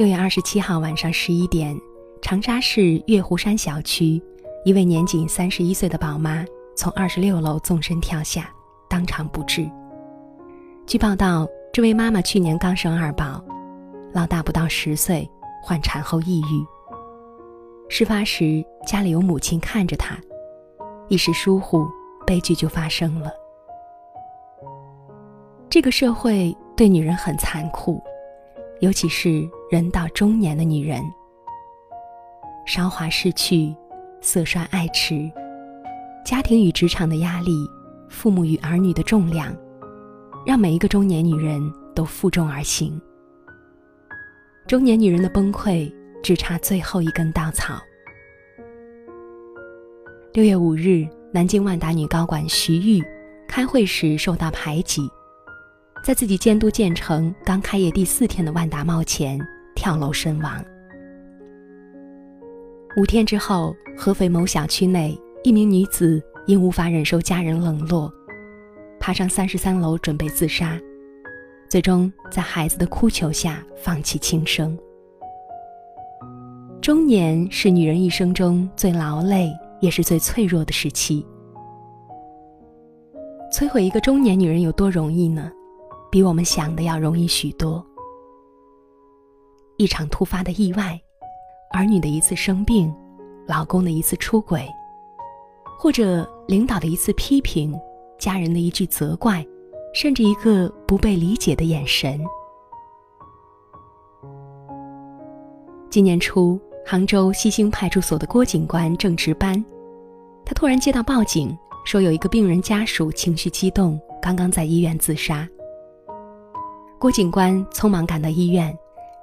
[0.00, 1.78] 六月二十七号晚上十一点，
[2.22, 4.18] 长沙市月湖山小区，
[4.64, 6.42] 一位年仅三十一岁的宝妈
[6.74, 8.50] 从二十六楼纵身跳下，
[8.88, 9.70] 当场不治。
[10.86, 13.44] 据报道，这位妈妈去年刚生二宝，
[14.14, 15.30] 老大不到十岁，
[15.62, 16.66] 患产后抑郁。
[17.90, 20.18] 事发时家里有母亲看着她，
[21.10, 21.86] 一时疏忽，
[22.26, 23.30] 悲剧就发生了。
[25.68, 28.02] 这个社会对女人很残酷，
[28.80, 31.00] 尤其是人到中年的女人。
[32.66, 33.72] 韶华逝去，
[34.20, 35.30] 色衰爱弛，
[36.26, 37.52] 家庭与职场的压力，
[38.08, 39.56] 父母与儿女的重量，
[40.44, 41.62] 让每一个中年女人
[41.94, 43.00] 都负重而行。
[44.66, 45.88] 中年女人的崩溃
[46.20, 47.80] 只差最后一根稻草。
[50.32, 53.00] 六月五日，南京万达女高管徐玉
[53.46, 55.08] 开会时受到排挤。
[56.02, 59.38] 在自己监督建成刚开业第四天的万达茂前
[59.80, 60.62] 跳楼身亡。
[62.98, 68.12] 五天之后，合肥某小区内，一名女子因无法忍受家人冷落，
[69.00, 70.78] 爬上三十三楼准备自杀，
[71.70, 74.78] 最终在孩子的哭求下放弃轻生。
[76.82, 81.24] 中年是女人一生中最劳累也是最脆弱的时期。
[83.50, 85.50] 摧毁一个中年女人有多容易呢？
[86.10, 87.82] 比我们想的要容易许多。
[89.80, 91.00] 一场突发的意外，
[91.70, 92.94] 儿女的一次生病，
[93.46, 94.68] 老公的一次出轨，
[95.78, 97.74] 或者领导的一次批评，
[98.18, 99.42] 家人的一句责怪，
[99.94, 102.20] 甚至一个不被理解的眼神。
[105.88, 109.64] 今年初，杭州西兴派出所的郭警官正值班，
[110.44, 115.48] 他突然接到报警，说有一个病人家属情绪激动，刚刚在医院自杀。
[116.98, 118.78] 郭警官匆忙赶到医院，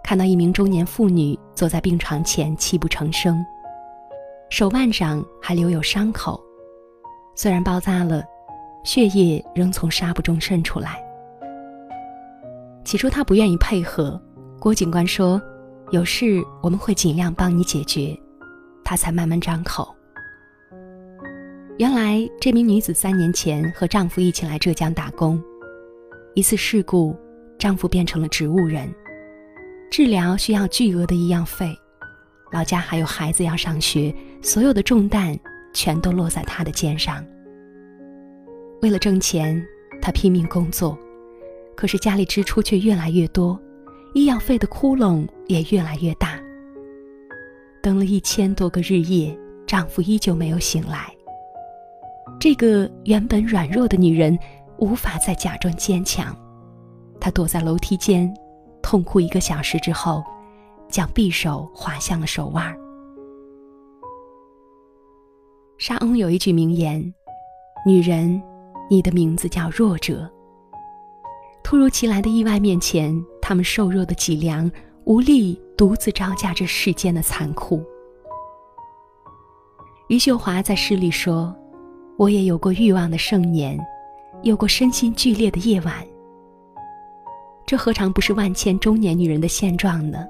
[0.08, 3.46] 看到一名中年妇女坐在病床前泣不成声，
[4.50, 6.42] 手腕上还留有伤口，
[7.36, 8.24] 虽然包扎了，
[8.86, 11.04] 血液仍从纱布中渗出来。
[12.86, 14.18] 起初他不愿意配合，
[14.62, 15.42] 郭警官说
[15.92, 18.18] ：“有事我们会尽量帮你解决。”
[18.86, 19.94] 他才慢慢张口。
[21.78, 25.38] 原来这名女子三年前和丈夫一起来浙江打工，
[26.34, 27.14] 一次事故。
[27.60, 28.88] 丈夫变成了植物人，
[29.90, 31.74] 治疗需要巨额的医药费，
[32.52, 35.38] 老家还有孩子要上学，所有的重担
[35.74, 37.26] 全都落在她的肩上。
[38.82, 39.66] 为了挣钱，
[40.02, 40.98] 她拼命工作，
[41.76, 43.60] 可是家里支出却越来越多，
[44.14, 46.40] 医药费的窟窿也越来越大。
[47.82, 51.12] 等了一千多个日夜，丈夫依旧没有醒来。
[52.40, 54.38] 这个原本软弱的女人，
[54.78, 56.36] 无法再假装坚强。
[57.20, 58.32] 她躲在楼梯间，
[58.82, 60.24] 痛哭一个小时之后，
[60.90, 62.76] 将匕首划向了手腕。
[65.78, 67.14] 沙翁有一句名言
[67.86, 68.42] ：“女人，
[68.90, 70.30] 你的名字叫弱者。”
[71.64, 74.72] 突如其来的意外面前，他们瘦弱的脊梁
[75.04, 77.84] 无力独自招架这世间的残酷。
[80.08, 81.54] 余秀华在诗里说
[82.18, 83.78] ：“我也有过欲望的盛年，
[84.42, 85.94] 有过身心剧烈的夜晚。”
[87.68, 90.26] 这何尝不是万千中年女人的现状呢？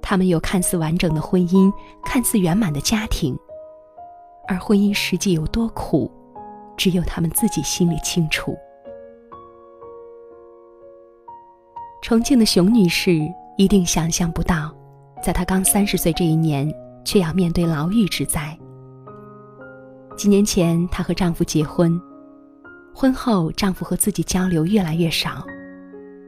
[0.00, 1.72] 她们有看似完整的婚姻，
[2.04, 3.36] 看似圆满的家庭，
[4.46, 6.08] 而婚姻实际有多苦，
[6.76, 8.56] 只有她们自己心里清楚。
[12.00, 13.18] 重庆的熊女士
[13.58, 14.72] 一定想象不到，
[15.20, 16.72] 在她刚三十岁这一年，
[17.04, 18.56] 却要面对牢狱之灾。
[20.16, 22.00] 几年前，她和丈夫结婚，
[22.94, 25.44] 婚后丈夫和自己交流越来越少。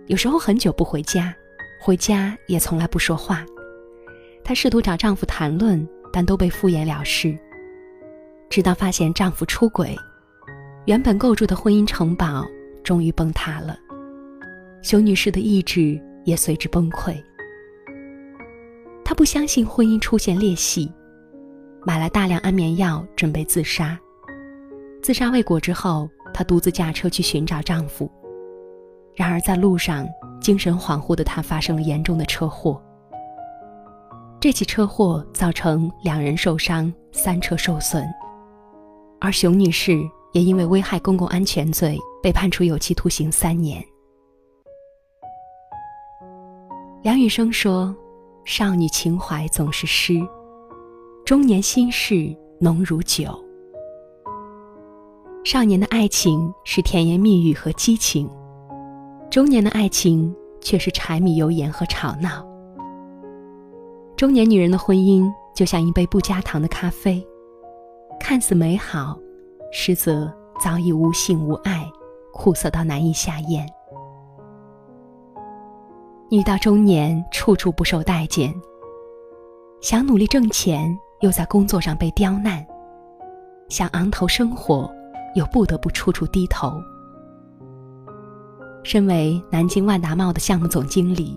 [0.06, 1.34] 有时候很久不回家，
[1.81, 3.44] 回家也从来不说话。
[4.42, 7.37] 她试图找丈夫谈论，但都被敷衍了事。
[8.50, 9.97] 直到发现丈夫出轨，
[10.84, 12.44] 原本构筑的婚姻城堡
[12.82, 13.78] 终于崩塌了。
[14.82, 17.17] 熊女士的意志也随之崩溃。
[19.02, 20.93] 她不相信婚姻出现裂隙，
[21.87, 23.99] 买了大量安眠药准备自杀。
[25.02, 28.11] 自杀未果之后，她独自驾车去寻找丈夫。
[29.14, 30.08] 然而，在路上，
[30.40, 32.82] 精神恍惚的她发生了严重的车祸。
[34.40, 38.05] 这起车祸造成两人受伤，三车受损，
[39.20, 39.99] 而熊女士
[40.32, 43.82] 也因为危害公共安全罪被判处有期徒刑三年。
[47.02, 47.94] 梁羽生说
[48.44, 50.20] ：“少女情怀总是诗，
[51.25, 53.28] 中年心事浓如酒。
[55.44, 58.28] 少年的爱情是甜言蜜语和激情。”
[59.34, 62.46] 中年的爱情却是柴米油盐和吵闹。
[64.14, 67.20] 中年女人的婚姻就像一杯不加糖的咖啡，
[68.20, 69.19] 看似美好，
[69.72, 71.84] 实则早已无性无爱，
[72.32, 73.66] 苦涩到难以下咽。
[76.30, 78.54] 女到中年，处处不受待见。
[79.80, 82.64] 想努力挣钱，又在工作上被刁难；
[83.69, 84.88] 想昂头生活，
[85.34, 86.72] 又不得不处处低头。
[88.84, 91.36] 身为南京万达茂的项目总经理，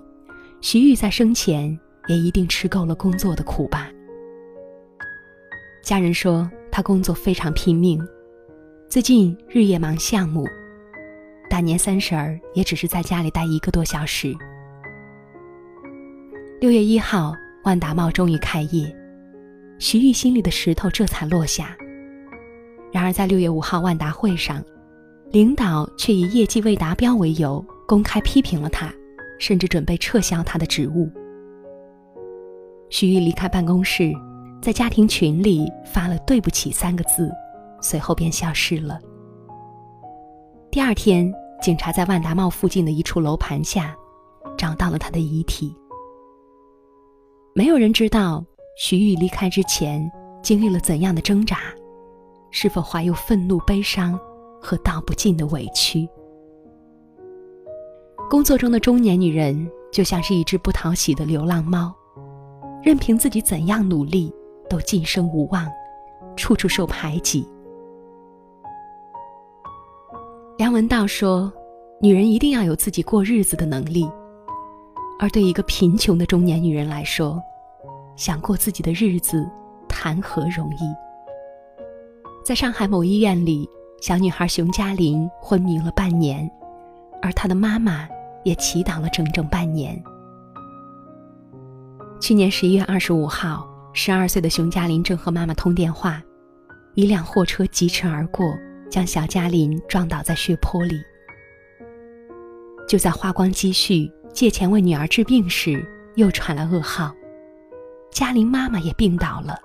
[0.60, 3.90] 徐玉在生前也一定吃够了工作的苦吧。
[5.82, 8.06] 家人说他工作非常拼命，
[8.86, 10.46] 最近日夜忙项目，
[11.48, 14.34] 大年三十儿也只是在家里待一个多小时。
[16.60, 17.32] 六月一号，
[17.64, 18.94] 万达茂终于开业，
[19.78, 21.74] 徐玉心里的石头这才落下。
[22.92, 24.62] 然而，在六月五号万达会上，
[25.30, 28.90] 领导却以业绩未达标为由，公开批评了他，
[29.38, 31.10] 甚至准备撤销他的职务。
[32.88, 34.10] 徐玉离开办公室，
[34.62, 37.30] 在家庭群里发了“对不起”三个字，
[37.82, 38.98] 随后便消失了。
[40.70, 41.30] 第二天，
[41.60, 43.94] 警察在万达茂附近的一处楼盘下，
[44.56, 45.76] 找到了他的遗体。
[47.54, 48.42] 没有人知道
[48.78, 50.10] 徐玉离开之前
[50.42, 51.58] 经历了怎样的挣扎，
[52.50, 54.18] 是否怀有愤怒、悲伤
[54.60, 56.08] 和道不尽的委屈。
[58.30, 61.94] 工作中的中年女人就像是一只不讨喜的流浪猫，
[62.82, 64.32] 任凭自己怎样努力，
[64.68, 65.66] 都晋升无望，
[66.36, 67.48] 处处受排挤。
[70.58, 71.52] 梁文道说
[72.02, 74.10] ：“女人一定要有自己过日子的能力。”
[75.20, 77.40] 而对一个贫穷的中年女人来说，
[78.14, 79.48] 想过自己的日子，
[79.88, 80.94] 谈何容易？
[82.44, 83.68] 在上海某医院里，
[84.00, 86.48] 小女孩熊嘉玲昏迷了半年，
[87.20, 88.08] 而她的妈妈
[88.44, 90.00] 也祈祷了整整半年。
[92.20, 96.22] 去年十一月二十五号，十二岁的熊嘉玲正和妈妈通电话，
[96.94, 98.46] 一辆货车疾驰而过，
[98.88, 101.00] 将小嘉玲撞倒在血泊里。
[102.86, 104.10] 就在花光积蓄。
[104.30, 105.84] 借钱为女儿治病时，
[106.14, 107.12] 又传来噩耗，
[108.12, 109.58] 嘉玲妈妈也病倒了。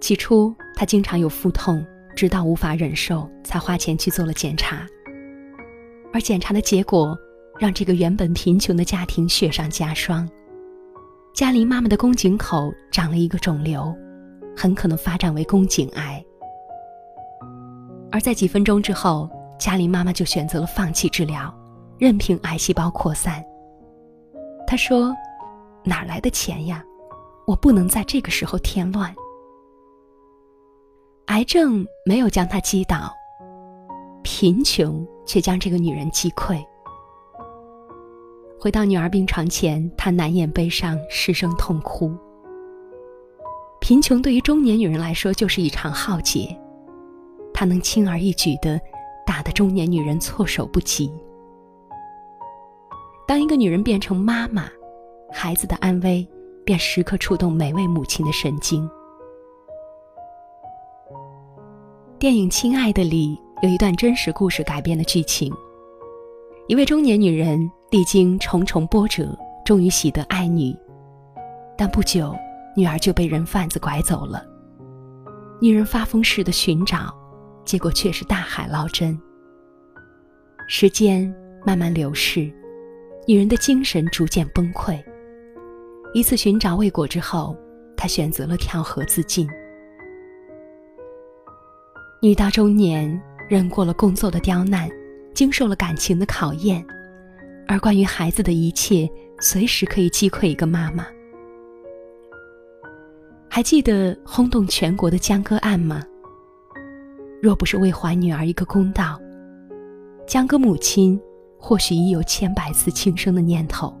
[0.00, 1.84] 起初，她经常有腹痛，
[2.14, 4.86] 直到无法忍受，才花钱去做了检查。
[6.12, 7.16] 而检查的结果，
[7.58, 10.28] 让这个原本贫穷的家庭雪上加霜。
[11.34, 13.94] 嘉玲妈妈的宫颈口长了一个肿瘤，
[14.56, 16.24] 很可能发展为宫颈癌。
[18.10, 19.28] 而在几分钟之后，
[19.58, 21.52] 嘉玲妈妈就选择了放弃治疗。
[21.98, 23.42] 任凭癌细胞扩散。
[24.66, 25.14] 他说
[25.82, 26.84] ：“哪来的钱呀？
[27.46, 29.14] 我不能在这个时候添乱。”
[31.26, 33.12] 癌症没有将她击倒，
[34.22, 36.64] 贫穷却将这个女人击溃。
[38.60, 42.16] 回到女儿病床前，他难掩悲伤，失声痛哭。
[43.80, 46.56] 贫穷对于中年女人来说就是一场浩劫，
[47.52, 48.80] 她能轻而易举的
[49.26, 51.12] 打得中年女人措手不及。
[53.26, 54.68] 当一个女人变成妈妈，
[55.32, 56.26] 孩子的安危
[56.64, 58.88] 便时刻触动每位母亲的神经。
[62.18, 65.52] 电影《亲爱的》里有一段真实故事改编的剧情：
[66.66, 70.74] 一位中年女人历经重重波折，终于喜得爱女，
[71.76, 72.34] 但不久，
[72.74, 74.42] 女儿就被人贩子拐走了。
[75.60, 77.14] 女人发疯似的寻找，
[77.66, 79.18] 结果却是大海捞针。
[80.68, 81.30] 时间
[81.66, 82.50] 慢慢流逝。
[83.28, 84.98] 女人的精神逐渐崩溃。
[86.14, 87.54] 一次寻找未果之后，
[87.94, 89.46] 她选择了跳河自尽。
[92.26, 94.90] 女到中年，忍过了工作的刁难，
[95.32, 96.84] 经受了感情的考验，
[97.68, 101.06] 而关于孩子的一切，随时可以击溃一个妈妈。
[103.48, 106.02] 还记得轰动全国的江歌案吗？
[107.40, 109.20] 若不是为还女儿一个公道，
[110.26, 111.16] 江歌母亲。
[111.58, 113.92] 或许已有千百次轻生的念头。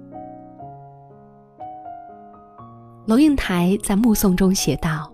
[3.06, 5.12] 龙应台在《目送》中写道：“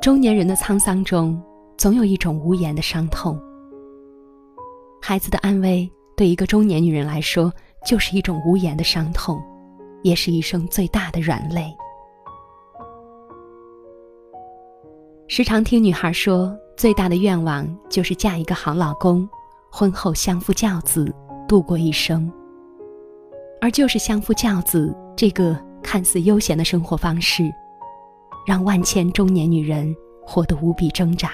[0.00, 1.40] 中年人的沧桑中，
[1.78, 3.40] 总有一种无言的伤痛。
[5.00, 7.52] 孩子的安危，对一个中年女人来说，
[7.86, 9.40] 就是一种无言的伤痛，
[10.02, 11.72] 也是一生最大的软肋。”
[15.28, 19.28] 时常听女孩说，最大的愿望就是嫁一个好老公，
[19.70, 21.14] 婚后相夫教子。
[21.46, 22.30] 度过一生，
[23.58, 27.50] 而就是相夫教子这个看似悠闲的生活方式，
[28.46, 31.32] 让万千中年女人活得无比挣扎。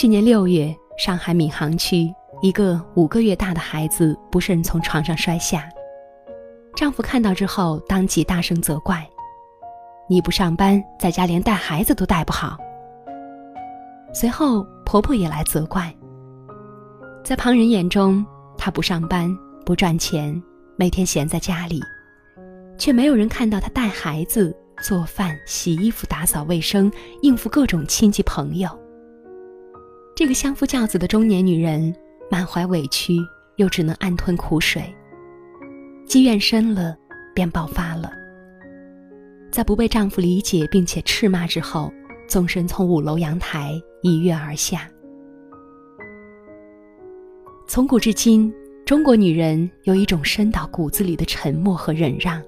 [0.00, 5.68] 去年六月，上海闵行区一个五个月大的孩子不慎从床上摔下，
[6.74, 9.06] 丈夫看到之后，当即大声责怪
[10.08, 12.56] ：“你不上班，在家连带孩子都带不好。”
[14.14, 15.94] 随后，婆婆也来责怪。
[17.22, 18.24] 在旁人眼中，
[18.56, 19.30] 她不上班、
[19.66, 20.42] 不赚钱，
[20.76, 21.78] 每天闲在家里，
[22.78, 26.90] 却没有人看到她带孩子、做饭、洗衣服、打扫卫生，
[27.20, 28.79] 应付各种亲戚朋友。
[30.20, 31.96] 这个相夫教子的中年女人，
[32.30, 33.16] 满怀委屈，
[33.56, 34.82] 又只能暗吞苦水。
[36.06, 36.94] 积怨深了，
[37.34, 38.12] 便爆发了。
[39.50, 41.90] 在不被丈夫理解并且斥骂之后，
[42.28, 43.72] 纵身从五楼阳台
[44.02, 44.86] 一跃而下。
[47.66, 48.52] 从古至今，
[48.84, 52.42] 中国女人有一种深到骨子里的沉默和忍让。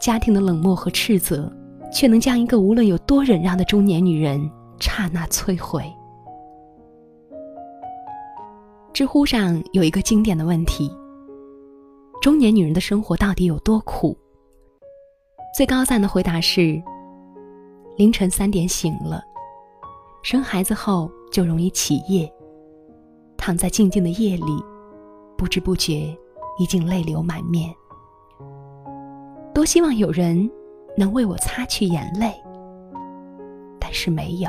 [0.00, 1.48] 家庭的冷漠和斥责，
[1.94, 5.84] 却能将一个无论有多忍让的中年女人刹那摧毁。
[8.96, 10.90] 知乎上有一个经典的问题。
[12.22, 14.16] 中年女人的生活到底有多苦？
[15.54, 16.82] 最高赞的回答是：
[17.98, 19.22] 凌晨三点醒了，
[20.22, 22.26] 生孩子后就容易起夜，
[23.36, 24.64] 躺在静静的夜里，
[25.36, 26.16] 不知不觉
[26.58, 27.70] 已经泪流满面。
[29.52, 30.50] 多希望有人
[30.96, 32.32] 能为我擦去眼泪，
[33.78, 34.48] 但是没有。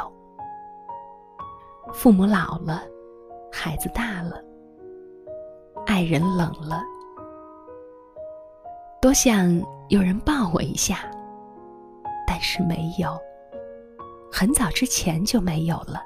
[1.92, 2.82] 父母老了，
[3.68, 4.42] 孩子大了，
[5.86, 6.82] 爱人冷了。
[9.02, 11.00] 多想有人抱我一下，
[12.26, 13.10] 但是没有。
[14.32, 16.02] 很早之前就没有了。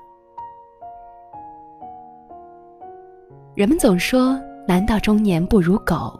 [3.54, 6.20] 人们总说男到中年不如狗，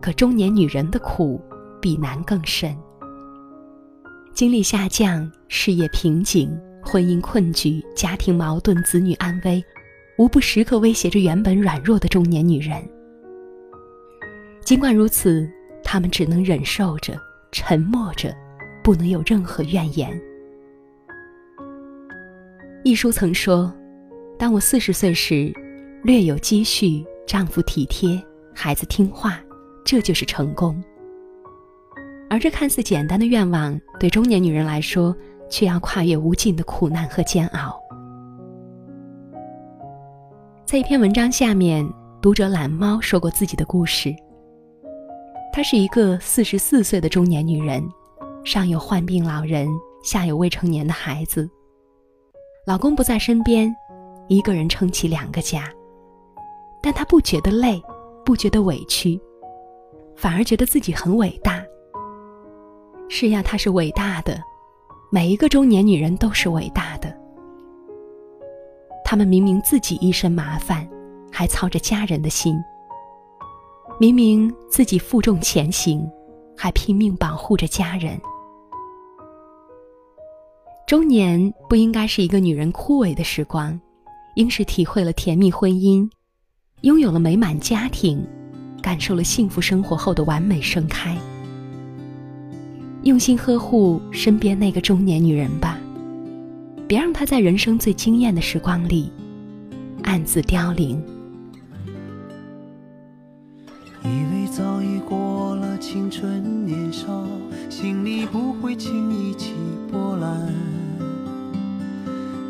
[0.00, 1.38] 可中年女人的苦
[1.82, 2.74] 比男更深。
[4.32, 9.62] 精力下降、事业瓶颈、婚姻困局、家庭矛盾、子女安危，
[10.20, 12.76] 无不时刻威胁着原本软弱的中年女人。
[14.62, 15.50] 尽管如此。
[15.82, 17.18] 他们只能忍受着，
[17.50, 18.32] 沉默着，
[18.84, 20.08] 不能有任何怨言。
[22.84, 23.74] 一书曾说
[24.38, 25.52] ：“当我四十岁时，
[26.04, 28.22] 略有积蓄，丈夫体贴，
[28.54, 29.40] 孩子听话，
[29.82, 30.80] 这就是成功。”
[32.28, 35.16] 而这看似简单的愿望，对中年女人来说，
[35.48, 37.79] 却要跨越无尽的苦难和煎熬。
[40.70, 41.84] 在一篇文章下面，
[42.22, 44.14] 读者懒猫说过自己的故事。
[45.52, 47.82] 她是一个四十四岁的中年女人，
[48.44, 49.68] 上有患病老人，
[50.04, 51.50] 下有未成年的孩子。
[52.68, 53.74] 老公不在身边，
[54.28, 55.68] 一个人撑起两个家，
[56.80, 57.82] 但她不觉得累，
[58.24, 59.20] 不觉得委屈，
[60.14, 61.64] 反而觉得自己很伟大。
[63.08, 64.40] 是呀，她是伟大的，
[65.10, 67.19] 每一个中年女人都是伟大的。
[69.10, 70.88] 他们明明自己一身麻烦，
[71.32, 72.54] 还操着家人的心。
[73.98, 76.08] 明明自己负重前行，
[76.56, 78.16] 还拼命保护着家人。
[80.86, 83.80] 中年不应该是一个女人枯萎的时光，
[84.36, 86.08] 应是体会了甜蜜婚姻，
[86.82, 88.24] 拥有了美满家庭，
[88.80, 91.18] 感受了幸福生活后的完美盛开。
[93.02, 95.76] 用心呵护身边那个中年女人吧，
[96.90, 99.12] 别让他在人生最惊艳的时光里
[100.02, 101.00] 暗自凋零。
[104.02, 107.24] 以为早已过了青春年少，
[107.68, 109.54] 心里不会轻易起
[109.88, 110.52] 波澜。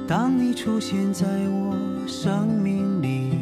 [0.09, 1.77] 当你出现在我
[2.09, 3.33] 生命里，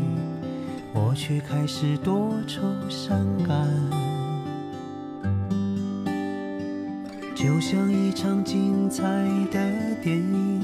[0.93, 3.69] 我却开始多愁善感。
[7.37, 9.05] 就像一场精彩
[9.52, 10.58] 的电影，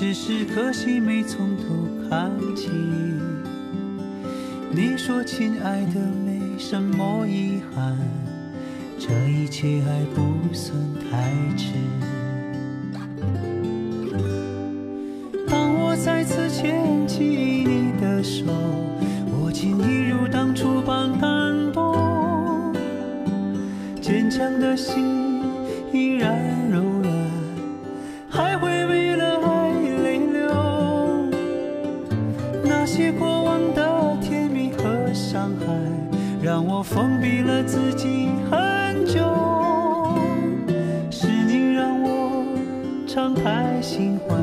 [0.00, 2.70] 只是可惜没从头看起。
[4.70, 7.98] 你说，亲爱的，没什么遗憾，
[8.98, 10.74] 这一切还不算
[11.10, 11.74] 太迟。
[15.46, 18.46] 当我再次牵起你的手，
[19.26, 22.72] 我竟一如当初般感动，
[24.00, 25.42] 坚强的心
[25.92, 26.58] 依然
[36.90, 39.20] 封闭了自己很久，
[41.08, 42.44] 是你让我
[43.06, 44.34] 敞开心怀，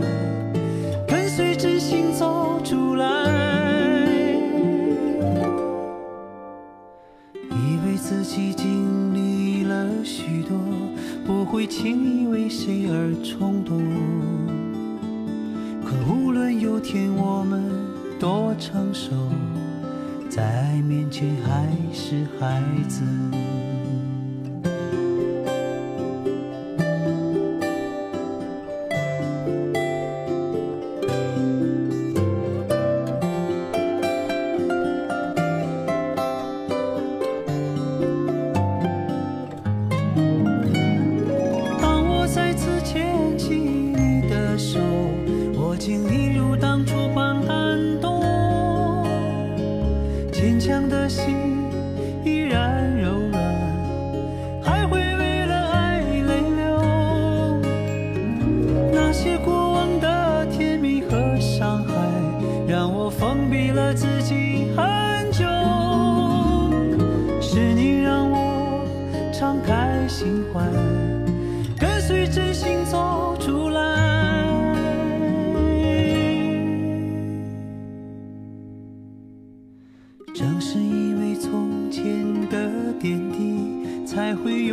[1.06, 3.06] 跟随真心走出来。
[7.34, 10.58] 以为自己经历了许多，
[11.26, 13.78] 不会轻易为谁而冲动。
[15.84, 17.62] 可无论有天我们
[18.18, 19.12] 多成熟。
[20.38, 20.44] 在
[20.88, 23.47] 面前还是孩子。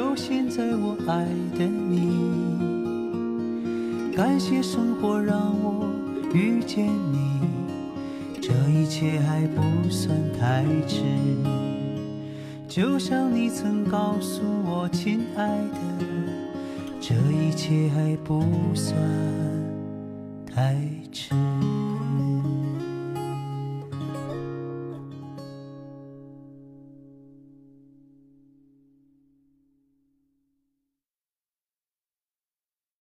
[0.04, 1.24] 才会有现在我爱
[1.56, 2.52] 的你。
[4.14, 5.88] 感谢生活让我
[6.34, 7.40] 遇见你，
[8.40, 11.02] 这一切还不算太迟。
[12.68, 15.78] 就像你曾告诉我，亲爱的，
[17.00, 18.44] 这一切还不
[18.74, 18.94] 算
[20.46, 20.76] 太
[21.10, 21.34] 迟。